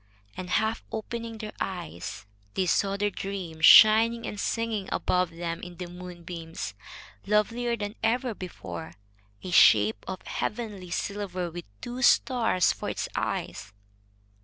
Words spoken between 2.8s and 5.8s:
their dream shining and singing above them in